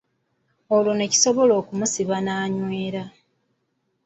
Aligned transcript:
Olwo 0.75 0.91
ne 0.95 1.05
kisobola 1.11 1.53
okumusiba 1.61 2.15
n’anywera. 2.23 3.03